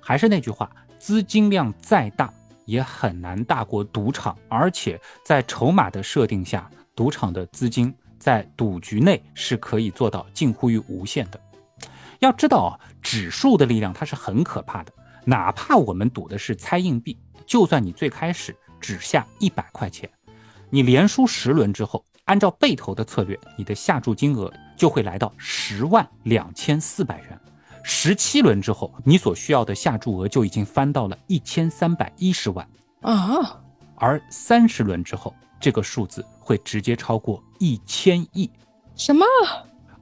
[0.00, 2.28] 还是那句话，资金量再大。
[2.66, 11.40] 也很难大过赌场，而且在筹码的设定下，赌场的资金在赌局内是可以做到近乎于无限的。
[12.18, 14.92] 要知道啊，指数的力量它是很可怕的。
[15.24, 20.08] 哪怕我们赌的是猜硬币，就算你最开始只下一百块钱，
[20.70, 27.40] 你连输十轮之后，按照被投的策略，你的下注金额就会来到十万两千四百元。
[27.88, 32.68] 十七轮之后，你所需要的下注额就已经翻到了一千三百一十万
[33.02, 33.62] 啊！
[33.94, 38.50] 而三十轮之后，这个数字会直接超过一千亿。
[38.96, 39.24] 什么？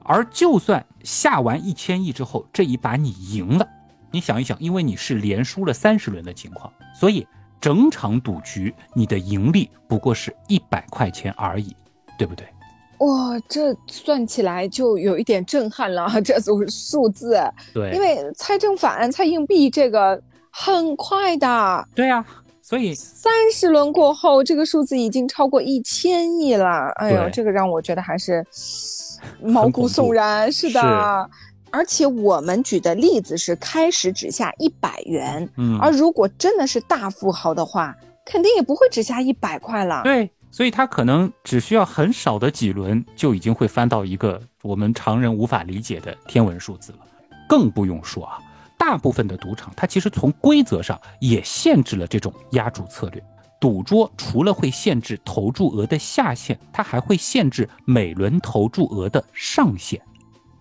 [0.02, 3.68] 而就算下完一千亿之后，这一把你赢了，
[4.10, 7.26] 你想一想，因为你是连输了三十轮的情况，所以
[7.60, 11.76] 整场赌局你的盈利不过是一百块钱而已，
[12.18, 12.48] 对不对？
[12.98, 17.40] 哇，这算起来就有一点震撼了，这组数字。
[17.72, 21.88] 对，因为猜正反、猜硬币这个很快的。
[21.94, 22.24] 对呀，
[22.62, 26.90] 所以三十轮过后，这个数字已经超过一千亿了。
[26.96, 28.44] 哎呦，这个让我觉得还是
[29.42, 30.50] 毛骨悚然。
[30.50, 30.80] 是的，
[31.70, 37.94] 而且我们举的例子是开始只下一百元，嗯，而如果真的是大富豪的话，
[38.24, 40.02] 肯定也不会只下一百块了。
[40.04, 40.30] 对。
[40.54, 46.98] 所以它可能只需要很少的几轮，就已经会翻到一个我们常人无法理解的天文数字了。
[47.48, 48.38] 更不用说啊，
[48.78, 53.20] 大部分的赌场它其实从规则上也限制了这种压注策略。
[53.60, 60.00] 赌桌除了会限制投注额的下限，它还会限制每轮投注额的上限。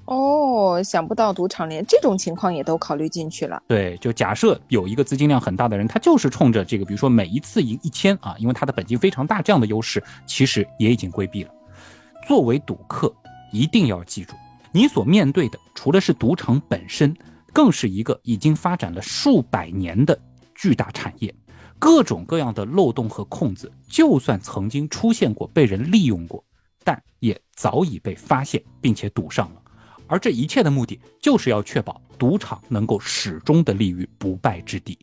[0.05, 3.61] 哦，想不到赌场连这种情况也都考虑进去了。
[3.67, 11.51] 对，就假设有一个资金量很大的人，他就是冲着这个，比如说每一次赢一千啊，因为他的本金非常大，这样的优势其实也已经规避了。
[12.27, 13.13] 作为赌客，
[13.51, 14.33] 一定要记住，
[14.73, 17.15] 你所面对的除了是赌场本身，
[17.53, 20.19] 更是一个已经发展了数百年的
[20.53, 21.33] 巨大产业，
[21.79, 26.43] 各种各样的漏洞和空子，就算曾经出现过被人利用过，
[26.83, 29.61] 但也早已被发现并且堵上了。
[30.07, 34.97] 而这一切的目的，就是要确保赌场能够始终的立于不败之地。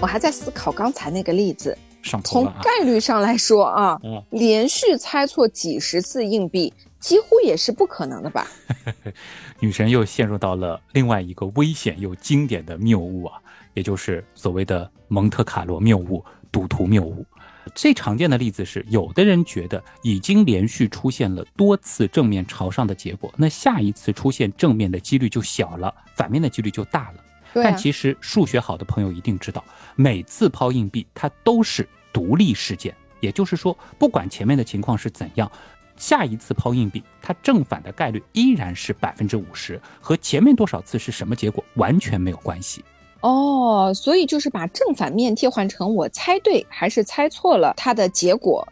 [0.00, 1.76] 我还在思考刚才那个例子，
[2.22, 2.44] 从！
[2.62, 8.46] 概率上来说啊，嗯连续猜错几十次硬币，几乎也是不可能的吧？
[9.58, 13.38] 女神又陷入到了另外一个危险又经典的谬误啊，
[13.72, 16.22] 也就是所谓的蒙特卡罗谬误、
[16.52, 17.24] 赌徒谬误。
[17.74, 27.18] 最常见的例子是，有的人觉得已经连续出现了多次正面朝上的结果，那下一次出现正面的几率就小了，反面的几率就大了。
[27.18, 27.22] 啊
[27.54, 29.64] 但，其实数学好的朋友一定知道，
[29.94, 35.50] 每次抛硬币它都是独立事件，也就是说，不管前面的情况是怎样，
[35.96, 42.84] 下一次抛硬币它正反的概率依然是百分之五十，和前面多少次是什么结果完全没有关系。
[43.20, 48.66] 哦，所以就是把正反面替换成我猜对还是猜错了，它的结果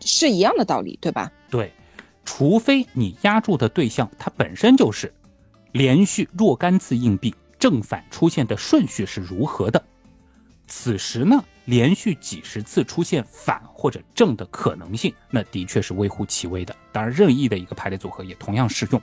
[0.00, 1.30] 是一样的道理，对吧？
[1.50, 1.72] 对，
[2.24, 5.12] 除非你压住的对象它本身就是
[5.72, 9.82] 连续若干次硬币正反出现的顺序是如何的，
[10.66, 16.74] 此时呢，连续几十次出现反或者正的可能性，那的确是微乎其微的。
[16.92, 19.02] 当然，任意的一个排列组合也同样适用。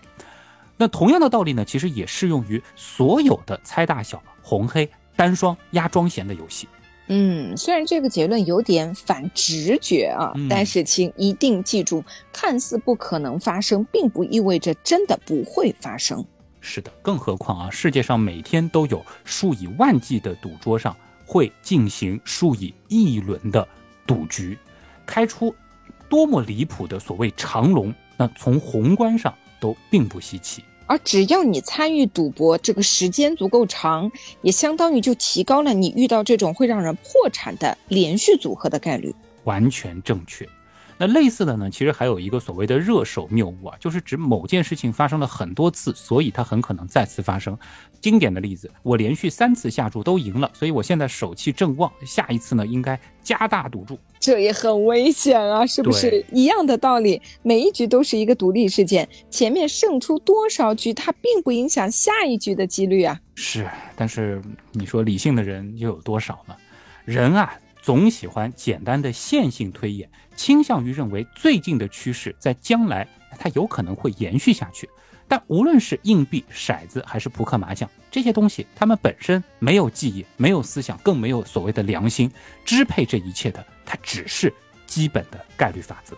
[0.77, 6.67] 那同样的道理呢，其实也适用于所有的猜大小、红黑、单双、压庄闲的游戏。
[7.07, 12.03] 嗯，虽然这个结论有点反直觉啊，嗯但是请一定记住，
[12.33, 16.25] 看似不可能发生，并不意味着真的不会发生。
[16.61, 23.67] 是的，更何况啊，世界上每天都有数以万计的赌桌上会进行数以亿轮的
[24.07, 24.57] 赌局，
[25.05, 25.55] 开出
[26.09, 29.31] 多么离谱的所谓长龙，那从宏观上
[29.65, 30.63] 都并不稀奇。
[30.85, 34.11] 而只要你参与赌博，这个时间足够长，
[34.43, 39.15] 也相当于就提高了你遇到这种会让人破产的连续组合的概率。
[39.45, 40.47] 完全正确。
[40.97, 47.57] 那类似的呢，其实还有一个所谓的热手谬误啊，就是指某件事情发生了很多次，所以它很可能再次发生。
[47.99, 53.97] 经典的例子，我连续三次下注都赢了，所以我现在手气正旺，下一次呢应该加大赌注。
[54.19, 56.25] 这也很危险啊，是不是？
[56.31, 63.19] 一样的道理，每一局都是一个独立事件，前面胜出多少局，它并不影响下一局的几率啊。
[63.35, 64.41] 是，但是
[64.71, 66.55] 你说理性的人又有多少呢？
[67.03, 67.53] 人啊，
[67.85, 73.07] 总喜欢简单的线性推演，倾向于认为最近的趋势在将来
[73.37, 74.89] 它有可能会延续下去。
[75.27, 82.27] 但无论是硬币、骰子还是扑克、麻将这些东西，它们本身没有记忆、没有思想，更没有所谓的良心，
[82.65, 84.51] 支配这一切的，它只是
[84.87, 86.17] 基本的概率法则，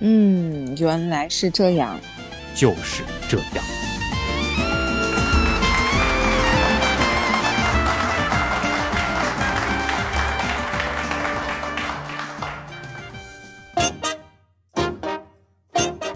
[0.00, 1.98] 嗯，原来是这样。
[2.54, 3.87] 就是这样。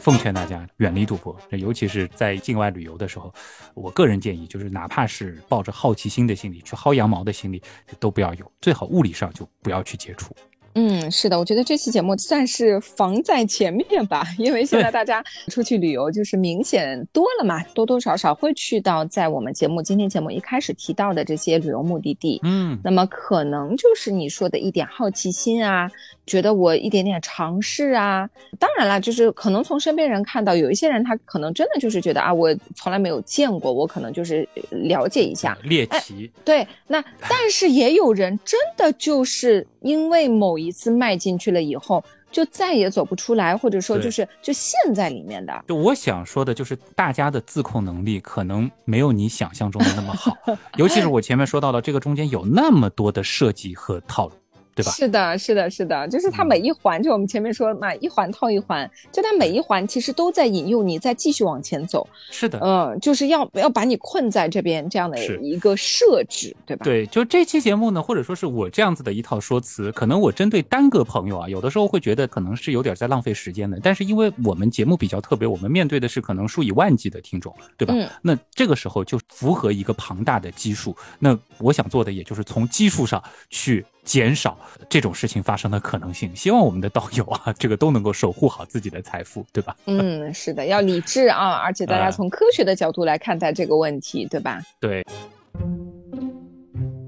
[0.02, 3.32] 奉劝大家远离赌博，尤其是在境外旅游的时候，
[3.72, 7.62] 我个人建议就是，哪怕是抱着好奇心的心理去薅羊毛的心理，
[8.00, 10.34] 都不要有，最好物理上就不要去接触。
[10.74, 22.40] 嗯，是的，我觉得这期节目算是防在前面吧， 因为现在大家出去旅游就是明显多了嘛，多多少少会去到在我们节目今天节目一开始提到的这些旅游目的地。
[22.42, 25.90] 嗯，那么可能就是你说的一点好奇心啊，
[26.26, 28.28] 觉得我一点点尝试啊。
[28.58, 35.56] 当然了，就是可能从身边人看到，有一些人他可能真的就是觉得啊，我从来没有见过，我可能就是呃了解一下。
[35.64, 45.64] 猎奇，对，那但是也有人真的就是因为某一次迈进去了以后，就再也走不出来，或者说就是就陷在里面的。
[45.68, 50.36] 就我想说的，就是大家的自控能力可能没有你想象中的那么好，
[50.78, 54.34] 尤其是我前面说到的，这个中间有那么多的设计和套路，
[54.74, 54.92] 对吧？
[54.92, 66.84] 是的，是的，是的，就是它嗯每一环，就我们前面说了嘛，一环套一环，就它每一环其实都在引诱你再继续往前走，是的，嗯，就是要要把你困在这边这样的一个设置，对吧？
[66.84, 73.78] 对，就这期节目呢，或者说是我这样子的一套说辞，可能我针对单个朋友啊，有的时候会觉得可能是有点在浪费时间的。
[73.82, 77.94] 但是因为我们节目比较特别，我们面对的是可能数以万计的听众，对吧？
[77.94, 80.96] 嗯那这个时候就符合一个庞大的基数。
[81.18, 86.34] 那我想做的也就是从基数上去减少这种事情发生的可能性。
[86.34, 89.76] 希望我们的道友啊，这个都能够守护好自己的财富，对吧？
[89.86, 94.60] 嗯，是的，要理智啊，而且大家从科学的角度来看待这个问题，对吧？
[94.80, 95.04] 对。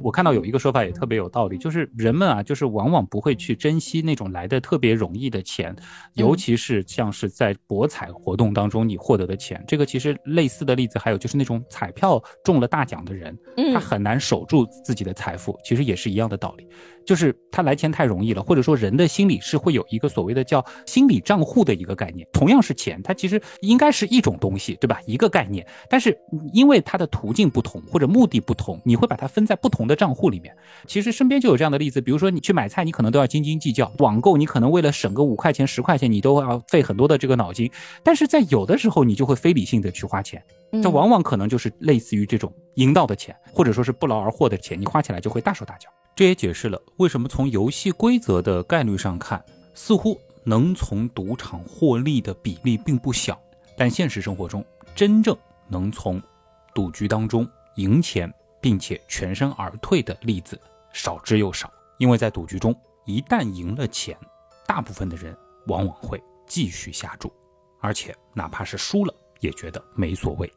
[0.04, 5.74] 我看到有一个说法也特别有道理，就是人们啊，就是往往不会去珍惜那种来的特别容易的钱，
[6.12, 9.64] 尤其是像是在博彩活动当中你获得的钱。
[9.66, 13.34] 这个其实类似的例子还有就是那种彩票中了大奖的人，
[13.72, 16.68] 他很难守住自己的财富，其实也是一样的道理。
[17.06, 22.26] 就是他来钱太容易了，或者说人的心理是会有一个所谓的叫心理账户的一个概念。
[22.32, 25.00] 同样是钱，它其实应该是一种东西，对吧？
[25.06, 26.16] 一个概念，但是
[26.52, 30.54] 因为它的途径不同或者目的不同，你会把它分在不同的账户里面。
[30.86, 37.70] 其实身边就有这样的例子，比如说你去买菜，你可能都要斤斤计较；网购你可能为了省个五块钱、十块钱，你都要费很多的这个脑筋。
[38.02, 40.42] 但是在有的时候，你就会非理性的去花钱，
[40.82, 45.88] 这往往可能就是类似于这种赢到的钱，或者说是不劳而获的钱，你花起来就会大手大脚。
[46.16, 49.44] 这也解释了为什么从游戏规则的概率上看，
[49.74, 53.36] 似乎能从赌场获利的比例并不小，
[53.76, 55.36] 但现实生活中真正
[55.66, 56.22] 能从
[56.72, 60.56] 赌局当中赢钱并且全身而退的例子
[60.92, 61.68] 少之又少。
[61.98, 62.72] 因为在赌局中，
[63.06, 64.16] 一旦赢了钱，
[64.68, 65.36] 大部分的人
[65.66, 67.32] 往往会继续下注，
[67.80, 70.48] 而且哪怕是输了，也觉得没所谓。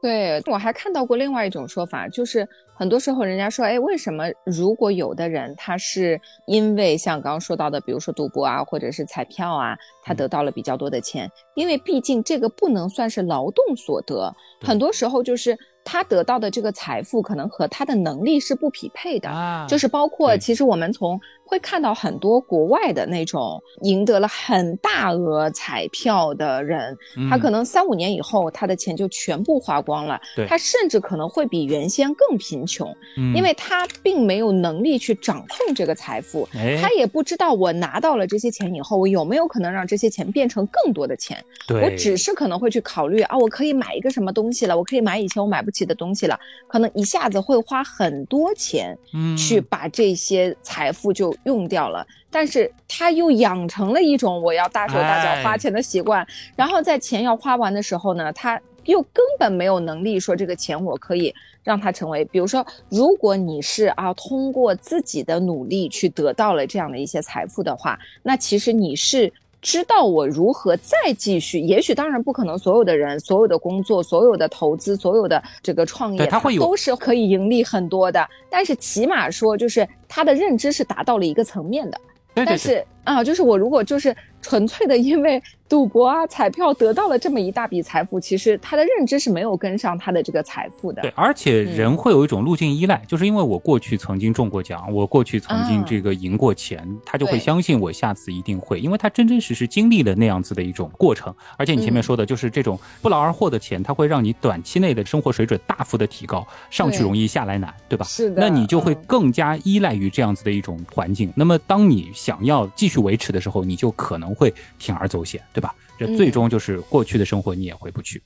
[0.00, 2.48] 对我还看到过另外一种说法，就是。
[2.78, 21.18] 很多时候，人家说，哎，为什么如果有的人他是因为像刚刚说到的，比如说赌博啊，或者是彩票啊，他得到了比较多的钱，因为毕竟这个不能算是劳动所得，很多时候就是他得到的这个财富可能和他的能力是不匹配的，就是包括其实我们从。
[21.46, 26.96] 会看到很多国外的那种赢得了很大额彩票的人，
[27.30, 30.20] 他可能三五年以后，他的钱就全部花光了。
[30.48, 32.92] 他甚至可能会比原先更贫穷，
[33.34, 36.48] 因为他并没有能力去掌控这个财富，
[36.82, 41.42] 他也不知道我拿到了这些钱以后，我有没有可能让这些钱变成更多的钱。
[41.68, 46.36] 我只是可能会去考虑啊，我可以买一个什么东西了，我可以买以前我买不起的东西了，
[46.66, 48.98] 可能一下子会花很多钱，
[49.36, 51.35] 去把这些财富就。
[51.44, 69.32] 用掉了，但是他又养成了一种我要大手大脚花钱的习惯，然后在钱要花完的时候呢，他又根本没有能力说这个钱我可以让它成为，比如说，如果你是啊通过自己的努力去得到了这样的一些财富的话，那其实你是。
[69.66, 78.24] 知道我如何再继续，也许当然不可能，所有的人、所有的工作、所有的投资、所有的这个创业，他会有都是可以盈利很多的。
[78.48, 82.00] 但是起码说，就是他的认知是达到了一个层面的。
[82.32, 85.42] 但是啊，就是我如果就是纯粹的因为。
[85.68, 91.02] 赌博啊，彩票得到了这么一大笔财富，其实他的认知是没有跟上他的这个财富的。
[91.02, 101.34] 对，而且人会有一种路径依赖，就是因为我过去曾经中过奖，我过去曾经这个赢过钱，他就会相信我下次一定会，因为他真真实实经历了那样子的一种过程。
[101.56, 108.06] 而且你前面说的就是这种不劳而获的钱，它会让你短期内的生活水准大幅的提高，上去容易下来难，对吧？
[108.06, 108.40] 是的。
[108.40, 111.32] 那你就会更加依赖于这样子的一种环境。
[111.34, 115.74] 那么当你想要继续维持的时候，你就可能会铤而走险，对吧？
[115.98, 118.22] 这最终就是过去的生活你也回不去，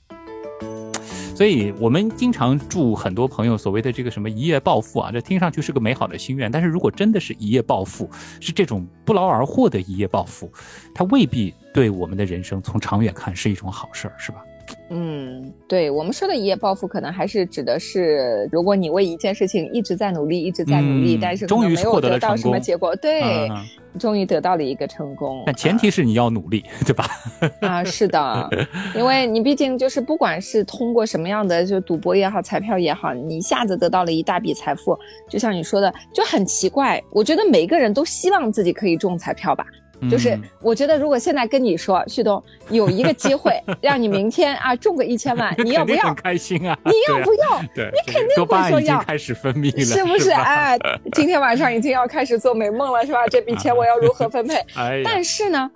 [1.33, 8.09] 所以我们经常祝很多朋友所谓的这个什么一夜暴富啊，这听上去是个美好的心愿，但是如果真的是一夜暴富，
[8.41, 10.51] 是这种不劳而获的一夜暴富，
[10.93, 14.43] 它未必对我们的人生从长远看是一种好事儿，是吧？
[14.89, 23.49] 嗯，对我们说的一夜暴富，可能还是指的是，如果你为一件事情一直在努力，一直在努力，但是终于没有得到什么结果，对，
[23.97, 25.43] 终于得到了一个成功。
[25.45, 27.05] 但前提是你要努力，对吧？
[27.61, 28.49] 啊，是的，
[28.95, 34.97] 因为你毕竟就是不管是通过什么样的就赌博也好，彩票也好，你一下子得到了一大笔财富，
[35.29, 37.01] 就像你说的，就很奇怪。
[37.11, 39.65] 我觉得每个人都希望自己可以中彩票吧。
[40.09, 46.13] 就是我觉得，如果现在跟你说，旭东有一个机会， 让你明天啊中个一千万，你要不要？
[46.13, 46.77] 开心啊！
[46.85, 47.61] 你要不要？
[47.75, 48.99] 对，你肯定会说要。
[49.01, 50.31] 开始分泌了，是不是？
[50.31, 50.77] 哎，
[51.13, 53.27] 今天晚上已经要开始做美梦了，是吧？
[53.27, 54.55] 这笔钱我要如何分配？
[54.75, 55.69] 哎，但是呢，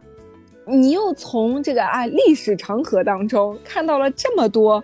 [0.66, 4.84] 你又从这个啊历史长河当中看到了这么多。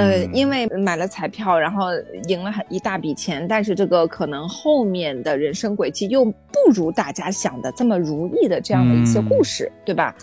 [0.00, 1.88] 呃，因为买了彩票，然后
[2.28, 10.14] 赢了很一大笔钱，但是这个可能后面的人生轨迹又不如大家想的这么如意的这样的一些故事，对吧？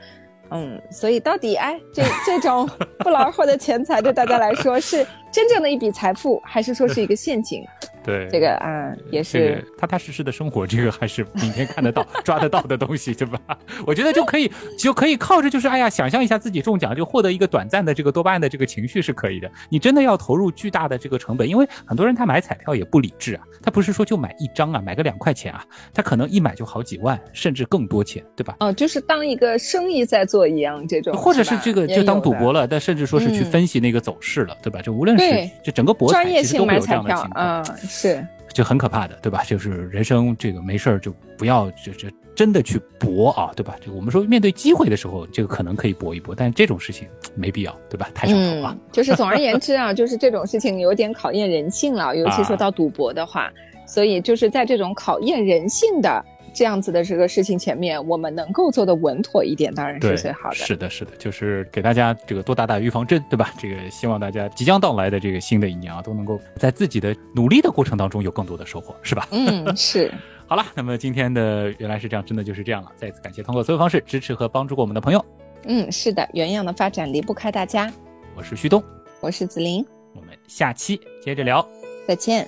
[0.50, 2.68] 嗯，所以到底哎，这这种
[3.00, 7.64] 不劳而获的钱财对大家来说是真正的一笔财富，还是说是一个陷阱？
[8.08, 13.38] 对，这个啊也是踏踏实实的生活，这个还是明天看得到、 抓得到的东西，对吧？
[13.86, 14.50] 我觉得就可以
[14.80, 19.52] 就可以靠着就是哎呀，想象一下自己中奖就获得一个短暂的这个多巴胺的这个情绪是可以的。
[19.70, 25.62] 你真的要投入巨大的这个成本，因为很多人他买彩票也不理智啊，他不是说就买一张啊，买个两块钱啊，
[25.94, 28.56] 他可能一买就好几万，甚至更多钱，对吧？
[28.62, 34.82] 哦，就是当一个生意在做一样这种，或者是这个就当赌博了，但甚至说是去分析那个走势了，对吧？
[34.82, 37.64] 就无论是就整个博彩其实都会有这样的情况，
[37.98, 39.44] 是就很可怕的，对吧？
[39.44, 43.76] 就是人生这个没事儿就不要就就真的去搏啊，对吧？
[43.84, 48.08] 就我们说面对机会的时候，这个可能可以搏一搏，但这种事情没必要，对吧？
[48.14, 48.78] 太上头了。
[48.92, 53.52] 就是总而言之啊， 就是这种事情有点考验人性了，尤其说到赌博的话，
[53.88, 56.24] 所以就是在这种考验人性的。
[56.58, 60.56] 这样子的这个事情前面，我们能够做的稳妥一点，当然是最好的。
[60.56, 63.54] 是的，是的，就是给大家这个多打打预防针，对吧？
[63.60, 69.28] 这个希望大家即将到来的这个新的一年啊，都能够在自己的努力的过程当中有更多的收获，是吧？
[69.30, 70.12] 嗯，是。
[70.50, 72.92] 好了，那么今天的原来是这样，真的就是这样了。
[72.96, 75.24] 再次感谢通过所有方式支持和帮助过我们的朋友。
[75.66, 77.94] 嗯，是的，原样的发展离不开大家。
[78.36, 78.84] 我是旭东，
[79.20, 79.86] 我是子林，
[80.16, 81.64] 我们下期接着聊，
[82.08, 82.48] 再见。